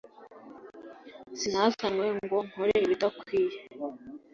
Sinazanywe 1.39 2.07
ngo 2.23 2.37
nkore 2.47 2.75
ibidakwiye. 2.85 3.57